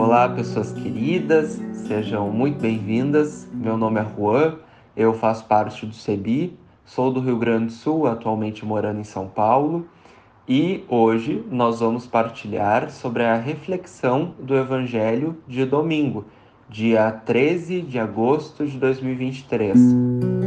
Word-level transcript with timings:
Olá, 0.00 0.26
pessoas 0.30 0.72
queridas, 0.72 1.60
sejam 1.74 2.30
muito 2.30 2.58
bem-vindas. 2.58 3.46
Meu 3.52 3.76
nome 3.76 4.00
é 4.00 4.06
Juan, 4.16 4.54
eu 4.96 5.12
faço 5.12 5.44
parte 5.44 5.84
do 5.84 5.92
CEBI, 5.92 6.56
sou 6.86 7.12
do 7.12 7.20
Rio 7.20 7.36
Grande 7.36 7.66
do 7.66 7.72
Sul, 7.72 8.06
atualmente 8.06 8.64
morando 8.64 8.98
em 8.98 9.04
São 9.04 9.28
Paulo, 9.28 9.86
e 10.48 10.84
hoje 10.88 11.44
nós 11.50 11.80
vamos 11.80 12.06
partilhar 12.06 12.90
sobre 12.90 13.24
a 13.24 13.36
reflexão 13.36 14.34
do 14.40 14.56
Evangelho 14.56 15.36
de 15.46 15.66
domingo, 15.66 16.24
dia 16.66 17.12
13 17.12 17.82
de 17.82 17.98
agosto 17.98 18.66
de 18.66 18.78
2023. 18.78 20.39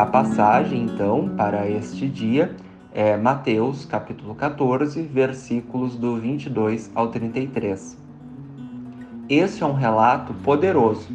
A 0.00 0.06
passagem, 0.06 0.84
então, 0.84 1.28
para 1.36 1.68
este 1.68 2.08
dia 2.08 2.56
é 2.90 3.18
Mateus, 3.18 3.84
capítulo 3.84 4.34
14, 4.34 5.02
versículos 5.02 5.94
do 5.94 6.16
22 6.16 6.90
ao 6.94 7.08
33. 7.08 7.98
Este 9.28 9.62
é 9.62 9.66
um 9.66 9.74
relato 9.74 10.32
poderoso 10.42 11.06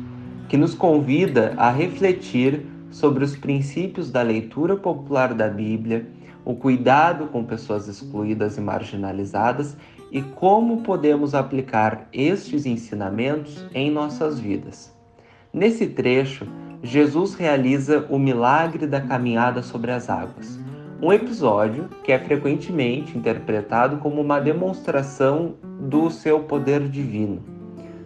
que 0.47 0.55
nos 0.55 0.75
convida 0.75 1.55
a 1.57 1.71
refletir 1.71 2.63
sobre 2.91 3.23
os 3.23 3.35
princípios 3.35 4.11
da 4.11 4.21
leitura 4.21 4.75
popular 4.75 5.33
da 5.33 5.49
Bíblia, 5.49 6.07
o 6.45 6.53
cuidado 6.53 7.25
com 7.25 7.43
pessoas 7.43 7.87
excluídas 7.87 8.55
e 8.55 8.61
marginalizadas 8.61 9.75
e 10.11 10.21
como 10.21 10.83
podemos 10.83 11.33
aplicar 11.33 12.07
estes 12.13 12.67
ensinamentos 12.67 13.65
em 13.73 13.89
nossas 13.89 14.39
vidas. 14.39 14.93
Nesse 15.51 15.87
trecho, 15.87 16.45
Jesus 16.83 17.33
realiza 17.33 18.05
o 18.09 18.19
milagre 18.19 18.85
da 18.85 19.01
caminhada 19.01 19.61
sobre 19.61 19.91
as 19.91 20.09
águas, 20.09 20.59
um 21.01 21.11
episódio 21.11 21.89
que 22.03 22.11
é 22.11 22.19
frequentemente 22.19 23.17
interpretado 23.17 23.97
como 23.97 24.21
uma 24.21 24.39
demonstração 24.39 25.55
do 25.79 26.09
seu 26.09 26.41
poder 26.41 26.87
divino. 26.87 27.41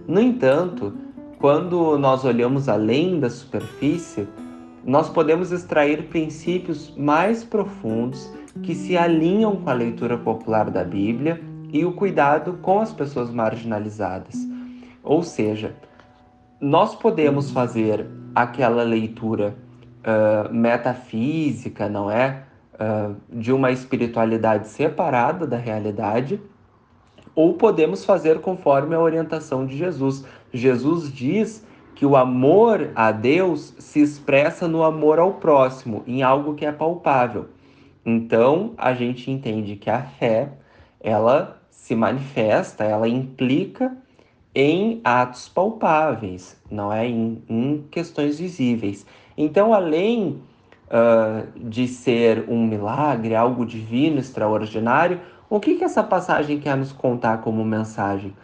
No 0.07 0.19
entanto, 0.19 0.94
quando 1.40 1.97
nós 1.97 2.25
olhamos 2.25 2.68
além 2.68 3.19
da 3.19 3.30
superfície, 3.30 4.28
nós 4.84 5.09
podemos 5.09 5.51
extrair 5.51 6.07
princípios 6.07 6.94
mais 6.97 7.44
profundos 7.44 8.31
que 8.63 8.74
se 8.74 8.97
alinham 8.97 9.56
com 9.57 9.69
a 9.69 9.74
leitura 9.74 10.18
popular 10.18 10.69
da 10.69 10.84
Bíblia 10.84 11.41
e 11.72 11.86
o 11.86 11.94
cuidado 11.94 12.57
com 12.62 12.80
as 12.80 12.91
pessoas 12.91 13.30
marginalizadas. 13.30 14.36
Ou 15.03 15.22
seja, 15.22 15.75
nós 16.59 16.96
podemos 16.96 17.51
fazer 17.51 18.06
aquela 18.34 18.84
leitura 18.84 19.56
uh, 20.00 20.53
metafísica, 20.53 21.88
não 21.90 22.09
é? 22.09 22.44
Uh, 22.73 23.16
de 23.29 23.51
uma 23.51 23.72
espiritualidade 23.72 24.67
separada 24.67 25.45
da 25.45 25.57
realidade, 25.57 26.41
ou 27.35 27.53
podemos 27.53 28.06
fazer 28.06 28.39
conforme 28.39 28.95
a 28.95 29.00
orientação 29.00 29.66
de 29.66 29.78
Jesus. 29.78 30.25
Jesus 30.53 31.12
diz 31.12 31.66
que 31.94 32.06
o 32.06 32.16
amor 32.16 32.91
a 32.95 33.12
Deus 33.12 33.73
se 33.78 34.01
expressa 34.01 34.68
no 34.68 34.84
amor 34.84 35.19
ao 35.19 35.34
próximo, 35.34 36.03
em 36.07 36.23
algo 36.23 36.56
que 36.56 36.66
é 36.66 36.72
palpável. 36.72 37.47
Então, 38.06 38.73
a 38.78 38.94
gente 38.94 39.29
entende 39.29 39.75
que 39.75 39.89
a 39.89 40.01
fé, 40.01 40.53
ela 41.01 41.62
se 41.69 41.95
manifesta, 41.95 42.84
ela 42.84 43.07
implica 43.07 43.97
em 44.62 45.00
atos 45.06 45.47
palpáveis, 45.47 46.62
não 46.70 46.92
é 46.92 47.08
em, 47.08 47.42
em 47.47 47.86
questões 47.90 48.40
visíveis. 48.40 49.06
Então, 49.38 49.74
além 49.74 50.42
uh, 50.88 51.47
de 51.58 51.88
ser 51.88 52.44
um 52.50 52.68
milagre, 52.68 53.34
algo 53.36 53.66
divino, 53.66 54.19
extraordinário, 54.19 55.22
o 55.50 55.62
que, 55.62 55.75
que 55.75 55.86
essa 55.86 56.03
passagem 56.03 56.59
quer 56.59 56.75
nos 56.75 56.92
contar 56.92 57.38
como 57.38 57.64
mensagem? 57.64 58.36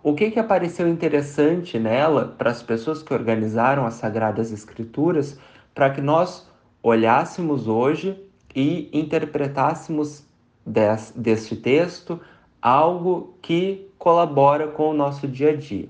O 0.00 0.14
que, 0.14 0.30
que 0.30 0.38
apareceu 0.38 0.86
interessante 0.86 1.76
nela 1.76 2.32
para 2.38 2.52
as 2.52 2.62
pessoas 2.62 3.02
que 3.02 3.12
organizaram 3.12 3.84
as 3.84 3.94
Sagradas 3.94 4.52
Escrituras, 4.52 5.36
para 5.74 5.90
que 5.90 6.00
nós 6.00 6.48
olhássemos 6.84 7.66
hoje 7.66 8.16
e 8.54 8.88
interpretássemos 8.92 10.24
des, 10.64 11.12
deste 11.16 11.56
texto 11.56 12.20
algo 12.64 13.36
que 13.42 13.90
colabora 13.98 14.68
com 14.68 14.88
o 14.88 14.94
nosso 14.94 15.28
dia 15.28 15.50
a 15.50 15.56
dia. 15.56 15.86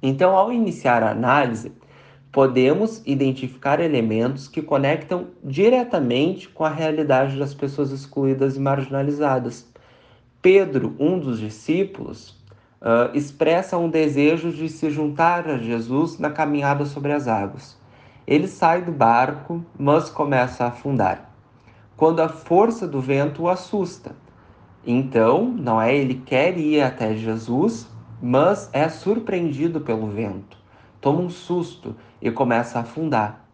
Então, 0.00 0.36
ao 0.36 0.52
iniciar 0.52 1.02
a 1.02 1.10
análise, 1.10 1.72
podemos 2.30 3.02
identificar 3.04 3.80
elementos 3.80 4.46
que 4.46 4.62
conectam 4.62 5.26
diretamente 5.42 6.48
com 6.48 6.64
a 6.64 6.68
realidade 6.68 7.36
das 7.36 7.52
pessoas 7.52 7.90
excluídas 7.90 8.56
e 8.56 8.60
marginalizadas. 8.60 9.68
Pedro, 10.40 10.94
um 11.00 11.18
dos 11.18 11.40
discípulos, 11.40 12.36
uh, 12.80 13.10
expressa 13.12 13.76
um 13.76 13.90
desejo 13.90 14.52
de 14.52 14.68
se 14.68 14.88
juntar 14.88 15.48
a 15.48 15.58
Jesus 15.58 16.16
na 16.16 16.30
caminhada 16.30 16.84
sobre 16.84 17.12
as 17.12 17.26
águas. 17.26 17.76
Ele 18.24 18.46
sai 18.46 18.82
do 18.82 18.92
barco, 18.92 19.64
mas 19.76 20.10
começa 20.10 20.62
a 20.62 20.68
afundar. 20.68 21.28
Quando 21.96 22.20
a 22.20 22.28
força 22.28 22.86
do 22.86 23.00
vento 23.00 23.42
o 23.42 23.48
assusta, 23.48 24.14
então, 24.86 25.44
não 25.44 25.80
é? 25.80 25.94
Ele 25.94 26.14
quer 26.14 26.56
ir 26.56 26.80
até 26.80 27.16
Jesus, 27.16 27.88
mas 28.22 28.70
é 28.72 28.88
surpreendido 28.88 29.80
pelo 29.80 30.06
vento, 30.06 30.56
toma 31.00 31.20
um 31.20 31.30
susto 31.30 31.96
e 32.22 32.30
começa 32.30 32.78
a 32.78 32.82
afundar. 32.82 33.44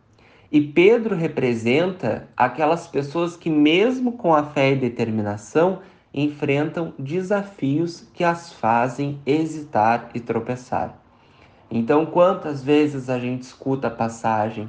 E 0.51 0.61
Pedro 0.61 1.17
representa 1.17 2.29
aquelas 2.37 2.87
pessoas 2.87 3.37
que, 3.37 3.49
mesmo 3.49 4.13
com 4.13 4.35
a 4.35 4.45
fé 4.45 4.73
e 4.73 4.77
determinação, 4.77 5.79
enfrentam 6.13 6.93
desafios 6.99 8.07
que 8.13 8.23
as 8.23 8.53
fazem 8.53 9.19
hesitar 9.25 10.11
e 10.15 10.21
tropeçar. 10.21 10.99
Então, 11.71 12.05
quantas 12.05 12.63
vezes 12.63 13.09
a 13.09 13.19
gente 13.19 13.45
escuta 13.45 13.89
a 13.89 13.91
passagem, 13.91 14.69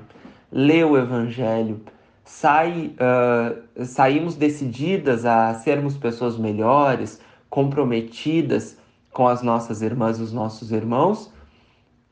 lê 0.50 0.86
o 0.86 0.98
Evangelho, 0.98 1.82
sai, 2.24 2.96
uh, 2.96 3.86
saímos 3.86 4.36
decididas 4.36 5.26
a 5.26 5.54
sermos 5.56 5.98
pessoas 5.98 6.38
melhores, 6.38 7.20
comprometidas 7.50 8.78
com 9.12 9.28
as 9.28 9.42
nossas 9.42 9.82
irmãs 9.82 10.20
e 10.20 10.22
os 10.24 10.34
nossos 10.34 10.72
irmãos, 10.72 11.32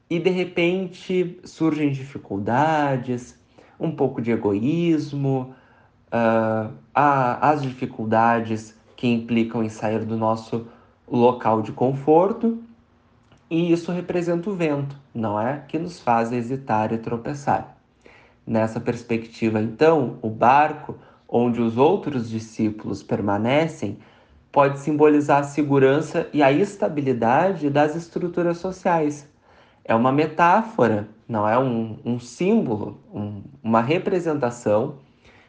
e 0.10 0.20
de 0.20 0.30
repente 0.30 1.40
surgem 1.44 1.92
dificuldades, 1.92 3.40
um 3.80 3.92
pouco 3.92 4.22
de 4.22 4.32
egoísmo, 4.32 5.56
uh, 6.08 6.72
as 6.94 7.62
dificuldades 7.62 8.76
que 8.96 9.08
implicam 9.08 9.64
em 9.64 9.70
sair 9.70 10.06
do 10.06 10.18
nosso 10.18 10.68
local 11.08 11.62
de 11.62 11.72
conforto, 11.72 12.62
e 13.50 13.72
isso 13.72 13.92
representa 13.92 14.50
o 14.50 14.54
vento, 14.54 14.96
não 15.14 15.40
é? 15.40 15.64
Que 15.68 15.80
nos 15.80 16.00
faz 16.00 16.32
hesitar 16.32 16.94
e 16.94 16.98
tropeçar. 16.98 17.81
Nessa 18.46 18.80
perspectiva, 18.80 19.62
então, 19.62 20.18
o 20.22 20.30
barco 20.30 20.98
onde 21.28 21.62
os 21.62 21.78
outros 21.78 22.30
discípulos 22.30 23.02
permanecem 23.02 23.98
pode 24.52 24.80
simbolizar 24.80 25.40
a 25.40 25.44
segurança 25.44 26.28
e 26.34 26.44
a 26.44 26.52
estabilidade 26.52 27.70
das 27.70 27.96
estruturas 27.96 28.58
sociais. 28.58 29.30
é 29.84 29.96
uma 29.96 30.12
metáfora, 30.12 31.08
não 31.28 31.48
é 31.48 31.58
um, 31.58 31.98
um 32.06 32.20
símbolo, 32.20 33.00
um, 33.14 33.42
uma 33.64 33.82
representação 33.82 34.96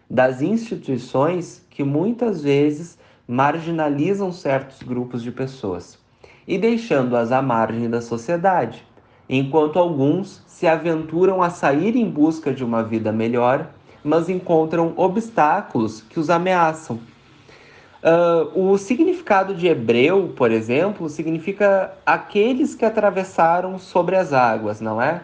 das 0.08 0.40
instituições 0.40 1.66
que 1.68 1.82
muitas 1.82 2.42
vezes 2.42 2.98
marginalizam 3.26 4.32
certos 4.32 4.82
grupos 4.82 5.22
de 5.22 5.32
pessoas 5.32 5.98
e 6.46 6.58
deixando-as 6.58 7.32
à 7.32 7.42
margem 7.42 7.88
da 7.88 8.00
sociedade, 8.00 8.84
enquanto 9.34 9.78
alguns 9.78 10.42
se 10.46 10.66
aventuram 10.66 11.42
a 11.42 11.48
sair 11.48 11.96
em 11.96 12.08
busca 12.08 12.52
de 12.52 12.62
uma 12.62 12.84
vida 12.84 13.10
melhor, 13.10 13.70
mas 14.04 14.28
encontram 14.28 14.92
obstáculos 14.94 16.02
que 16.02 16.20
os 16.20 16.28
ameaçam. 16.28 17.00
Uh, 18.02 18.72
o 18.72 18.76
significado 18.76 19.54
de 19.54 19.68
hebreu, 19.68 20.34
por 20.36 20.50
exemplo, 20.50 21.08
significa 21.08 21.94
aqueles 22.04 22.74
que 22.74 22.84
atravessaram 22.84 23.78
sobre 23.78 24.16
as 24.16 24.34
águas, 24.34 24.82
não 24.82 25.00
é? 25.00 25.22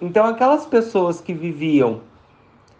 Então, 0.00 0.24
aquelas 0.24 0.64
pessoas 0.64 1.20
que 1.20 1.34
viviam 1.34 2.00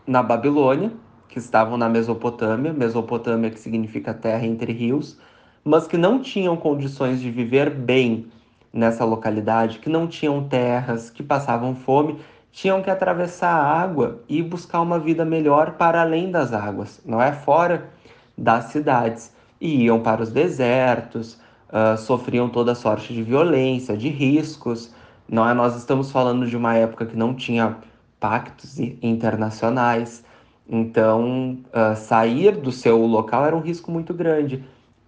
na 0.06 0.22
Babilônia, 0.22 0.90
que 1.28 1.38
estavam 1.38 1.76
na 1.76 1.90
Mesopotâmia, 1.90 2.72
Mesopotâmia 2.72 3.50
que 3.50 3.60
significa 3.60 4.14
terra 4.14 4.46
entre 4.46 4.72
rios, 4.72 5.18
mas 5.62 5.86
que 5.86 5.98
não 5.98 6.20
tinham 6.20 6.56
condições 6.56 7.20
de 7.20 7.30
viver 7.30 7.68
bem 7.68 8.30
nessa 8.72 9.04
localidade, 9.04 9.78
que 9.78 9.88
não 9.88 10.06
tinham 10.06 10.44
terras, 10.44 11.10
que 11.10 11.22
passavam 11.22 11.74
fome, 11.74 12.20
tinham 12.52 12.82
que 12.82 12.90
atravessar 12.90 13.52
a 13.52 13.80
água 13.80 14.22
e 14.28 14.42
buscar 14.42 14.80
uma 14.80 14.98
vida 14.98 15.24
melhor 15.24 15.72
para 15.72 16.00
além 16.00 16.30
das 16.30 16.52
águas, 16.52 17.00
não 17.04 17.22
é 17.22 17.32
fora 17.32 17.90
das 18.36 18.66
cidades. 18.66 19.32
E 19.60 19.84
iam 19.84 20.00
para 20.00 20.22
os 20.22 20.30
desertos, 20.30 21.38
uh, 21.68 21.96
sofriam 21.98 22.48
toda 22.48 22.74
sorte 22.74 23.12
de 23.12 23.22
violência, 23.22 23.96
de 23.96 24.08
riscos. 24.08 24.94
Não 25.28 25.48
é? 25.48 25.52
Nós 25.52 25.76
estamos 25.76 26.10
falando 26.10 26.46
de 26.46 26.56
uma 26.56 26.74
época 26.74 27.04
que 27.04 27.16
não 27.16 27.34
tinha 27.34 27.76
pactos 28.18 28.78
internacionais, 28.78 30.24
então, 30.72 31.58
uh, 31.74 31.96
sair 31.96 32.56
do 32.56 32.70
seu 32.70 33.04
local 33.04 33.44
era 33.44 33.56
um 33.56 33.60
risco 33.60 33.90
muito 33.90 34.14
grande. 34.14 34.64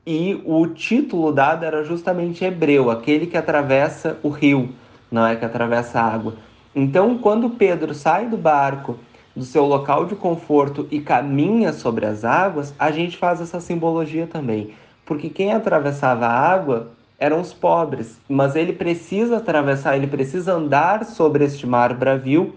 E 0.06 0.42
o 0.44 0.66
título 0.66 1.32
dado 1.32 1.64
era 1.64 1.84
justamente 1.84 2.44
hebreu, 2.44 2.90
aquele 2.90 3.26
que 3.26 3.36
atravessa 3.36 4.18
o 4.22 4.28
rio, 4.28 4.70
não 5.10 5.24
é 5.24 5.36
que 5.36 5.44
atravessa 5.44 6.00
a 6.00 6.04
água. 6.04 6.34
Então, 6.74 7.18
quando 7.18 7.50
Pedro 7.50 7.94
sai 7.94 8.26
do 8.26 8.36
barco, 8.36 8.98
do 9.34 9.44
seu 9.44 9.64
local 9.64 10.04
de 10.04 10.16
conforto 10.16 10.88
e 10.90 11.00
caminha 11.00 11.72
sobre 11.72 12.04
as 12.04 12.24
águas, 12.24 12.74
a 12.78 12.90
gente 12.90 13.16
faz 13.16 13.40
essa 13.40 13.60
simbologia 13.60 14.26
também. 14.26 14.74
Porque 15.04 15.28
quem 15.28 15.52
atravessava 15.52 16.26
a 16.26 16.52
água 16.52 16.90
eram 17.18 17.40
os 17.40 17.52
pobres, 17.52 18.20
mas 18.28 18.56
ele 18.56 18.72
precisa 18.72 19.36
atravessar, 19.36 19.96
ele 19.96 20.08
precisa 20.08 20.54
andar 20.54 21.04
sobre 21.04 21.44
este 21.44 21.66
mar 21.66 21.94
bravio 21.94 22.54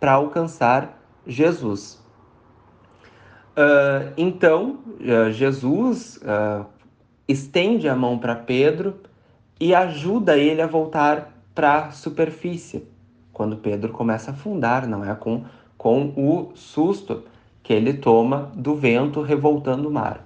para 0.00 0.12
alcançar 0.12 1.00
Jesus. 1.26 2.02
Uh, 3.56 4.12
então, 4.16 4.78
uh, 5.00 5.30
Jesus 5.30 6.16
uh, 6.18 6.64
estende 7.28 7.88
a 7.88 7.94
mão 7.94 8.18
para 8.18 8.34
Pedro 8.34 8.96
e 9.60 9.74
ajuda 9.74 10.36
ele 10.36 10.62
a 10.62 10.66
voltar 10.66 11.34
para 11.54 11.86
a 11.86 11.90
superfície. 11.90 12.88
Quando 13.32 13.56
Pedro 13.56 13.92
começa 13.92 14.30
a 14.30 14.34
afundar, 14.34 14.88
não 14.88 15.04
é? 15.04 15.14
Com, 15.14 15.44
com 15.76 16.12
o 16.16 16.52
susto 16.54 17.24
que 17.62 17.72
ele 17.72 17.92
toma 17.92 18.50
do 18.54 18.74
vento 18.74 19.20
revoltando 19.20 19.88
o 19.88 19.92
mar. 19.92 20.24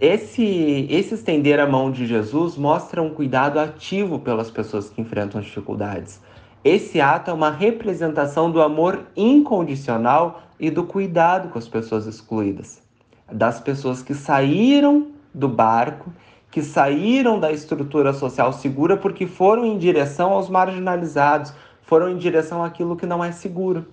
esse, 0.00 0.86
esse 0.88 1.14
estender 1.14 1.60
a 1.60 1.66
mão 1.66 1.90
de 1.90 2.06
Jesus 2.06 2.56
mostra 2.56 3.02
um 3.02 3.10
cuidado 3.10 3.60
ativo 3.60 4.20
pelas 4.20 4.50
pessoas 4.50 4.88
que 4.88 5.02
enfrentam 5.02 5.40
dificuldades. 5.40 6.20
Esse 6.64 7.00
ato 7.00 7.30
é 7.30 7.34
uma 7.34 7.50
representação 7.50 8.50
do 8.50 8.62
amor 8.62 9.06
incondicional 9.16 10.42
e 10.58 10.70
do 10.70 10.84
cuidado 10.84 11.50
com 11.50 11.58
as 11.58 11.68
pessoas 11.68 12.06
excluídas, 12.06 12.82
das 13.30 13.60
pessoas 13.60 14.02
que 14.02 14.14
saíram 14.14 15.08
do 15.34 15.48
barco, 15.48 16.12
que 16.50 16.62
saíram 16.62 17.38
da 17.38 17.52
estrutura 17.52 18.12
social 18.12 18.52
segura 18.52 18.96
porque 18.96 19.26
foram 19.26 19.64
em 19.64 19.78
direção 19.78 20.32
aos 20.32 20.48
marginalizados, 20.48 21.52
foram 21.82 22.10
em 22.10 22.16
direção 22.16 22.62
àquilo 22.64 22.96
que 22.96 23.06
não 23.06 23.22
é 23.22 23.32
seguro. 23.32 23.86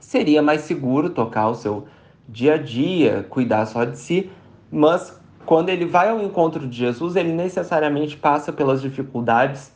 Seria 0.00 0.42
mais 0.42 0.62
seguro 0.62 1.10
tocar 1.10 1.48
o 1.48 1.54
seu 1.54 1.86
dia 2.28 2.54
a 2.54 2.58
dia, 2.58 3.26
cuidar 3.28 3.66
só 3.66 3.84
de 3.84 3.98
si, 3.98 4.30
mas 4.70 5.18
quando 5.46 5.68
ele 5.68 5.84
vai 5.84 6.08
ao 6.08 6.20
encontro 6.20 6.66
de 6.66 6.76
Jesus, 6.76 7.16
ele 7.16 7.32
necessariamente 7.32 8.16
passa 8.16 8.52
pelas 8.52 8.80
dificuldades 8.80 9.72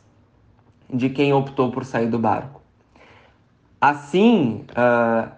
de 0.89 1.09
quem 1.09 1.33
optou 1.33 1.71
por 1.71 1.83
sair 1.83 2.07
do 2.07 2.19
barco. 2.19 2.61
Assim, 3.79 4.65
uh, 4.71 5.29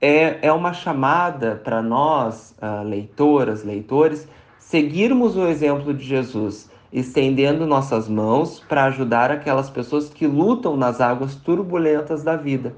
é, 0.00 0.46
é 0.46 0.52
uma 0.52 0.72
chamada 0.72 1.60
para 1.62 1.82
nós, 1.82 2.54
uh, 2.60 2.86
leitoras, 2.86 3.64
leitores, 3.64 4.28
seguirmos 4.58 5.36
o 5.36 5.46
exemplo 5.46 5.94
de 5.94 6.04
Jesus, 6.04 6.70
estendendo 6.92 7.66
nossas 7.66 8.08
mãos 8.08 8.60
para 8.68 8.84
ajudar 8.84 9.30
aquelas 9.30 9.70
pessoas 9.70 10.08
que 10.08 10.26
lutam 10.26 10.76
nas 10.76 11.00
águas 11.00 11.34
turbulentas 11.34 12.22
da 12.22 12.36
vida. 12.36 12.74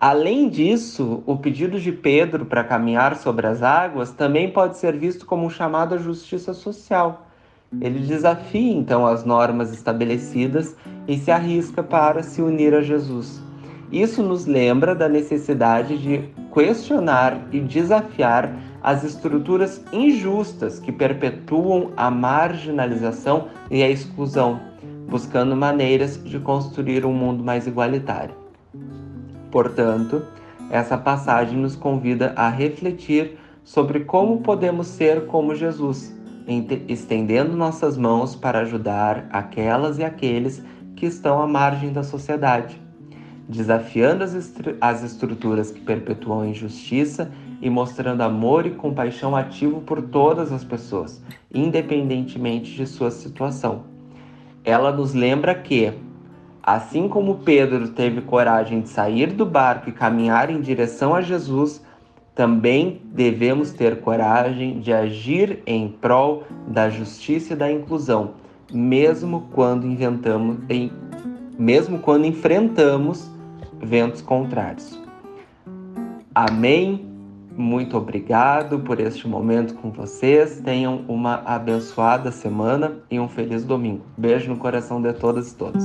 Além 0.00 0.48
disso, 0.48 1.24
o 1.26 1.36
pedido 1.36 1.80
de 1.80 1.90
Pedro 1.90 2.46
para 2.46 2.62
caminhar 2.62 3.16
sobre 3.16 3.46
as 3.46 3.62
águas 3.62 4.12
também 4.12 4.50
pode 4.50 4.78
ser 4.78 4.96
visto 4.96 5.26
como 5.26 5.44
um 5.44 5.50
chamado 5.50 5.96
à 5.96 5.98
justiça 5.98 6.54
social. 6.54 7.26
Ele 7.80 7.98
desafia 7.98 8.72
então 8.72 9.04
as 9.04 9.24
normas 9.24 9.72
estabelecidas 9.74 10.76
e 11.06 11.18
se 11.18 11.30
arrisca 11.30 11.82
para 11.82 12.22
se 12.22 12.40
unir 12.40 12.74
a 12.74 12.80
Jesus. 12.80 13.42
Isso 13.90 14.22
nos 14.22 14.46
lembra 14.46 14.94
da 14.94 15.08
necessidade 15.08 15.98
de 15.98 16.30
questionar 16.52 17.48
e 17.52 17.60
desafiar 17.60 18.54
as 18.82 19.04
estruturas 19.04 19.82
injustas 19.92 20.78
que 20.78 20.92
perpetuam 20.92 21.92
a 21.96 22.10
marginalização 22.10 23.48
e 23.70 23.82
a 23.82 23.90
exclusão, 23.90 24.60
buscando 25.08 25.56
maneiras 25.56 26.22
de 26.22 26.38
construir 26.38 27.04
um 27.04 27.12
mundo 27.12 27.42
mais 27.42 27.66
igualitário. 27.66 28.34
Portanto, 29.50 30.22
essa 30.70 30.96
passagem 30.96 31.58
nos 31.58 31.74
convida 31.74 32.32
a 32.36 32.48
refletir 32.48 33.38
sobre 33.64 34.00
como 34.00 34.40
podemos 34.40 34.86
ser 34.86 35.26
como 35.26 35.54
Jesus, 35.54 36.14
estendendo 36.88 37.56
nossas 37.56 37.96
mãos 37.96 38.34
para 38.34 38.60
ajudar 38.60 39.26
aquelas 39.30 39.98
e 39.98 40.04
aqueles 40.04 40.62
que 40.96 41.06
estão 41.06 41.40
à 41.40 41.46
margem 41.46 41.92
da 41.92 42.02
sociedade 42.02 42.87
desafiando 43.48 44.22
as, 44.22 44.34
estru 44.34 44.76
as 44.78 45.02
estruturas 45.02 45.70
que 45.70 45.80
perpetuam 45.80 46.42
a 46.42 46.46
injustiça 46.46 47.30
e 47.62 47.70
mostrando 47.70 48.20
amor 48.20 48.66
e 48.66 48.70
compaixão 48.70 49.34
ativo 49.34 49.80
por 49.80 50.02
todas 50.02 50.52
as 50.52 50.62
pessoas, 50.62 51.22
independentemente 51.52 52.74
de 52.74 52.86
sua 52.86 53.10
situação. 53.10 53.84
Ela 54.62 54.92
nos 54.92 55.14
lembra 55.14 55.54
que, 55.54 55.92
assim 56.62 57.08
como 57.08 57.38
Pedro 57.38 57.88
teve 57.88 58.20
coragem 58.20 58.82
de 58.82 58.90
sair 58.90 59.32
do 59.32 59.46
barco 59.46 59.88
e 59.88 59.92
caminhar 59.92 60.50
em 60.50 60.60
direção 60.60 61.14
a 61.14 61.22
Jesus, 61.22 61.82
também 62.34 63.00
devemos 63.06 63.72
ter 63.72 64.00
coragem 64.00 64.78
de 64.78 64.92
agir 64.92 65.60
em 65.66 65.88
prol 65.88 66.44
da 66.68 66.90
justiça 66.90 67.54
e 67.54 67.56
da 67.56 67.72
inclusão, 67.72 68.34
mesmo 68.72 69.48
quando 69.52 69.86
inventamos, 69.86 70.58
mesmo 71.58 71.98
quando 71.98 72.26
enfrentamos 72.26 73.37
ventos 73.80 74.20
contrários. 74.20 75.00
Amém. 76.34 77.06
Muito 77.56 77.96
obrigado 77.96 78.78
por 78.78 79.00
este 79.00 79.26
momento 79.26 79.74
com 79.74 79.90
vocês. 79.90 80.60
Tenham 80.60 81.04
uma 81.08 81.42
abençoada 81.44 82.30
semana 82.30 82.98
e 83.10 83.18
um 83.18 83.28
feliz 83.28 83.64
domingo. 83.64 84.02
Beijo 84.16 84.48
no 84.48 84.56
coração 84.56 85.02
de 85.02 85.12
todas 85.12 85.50
e 85.50 85.56
todos. 85.56 85.84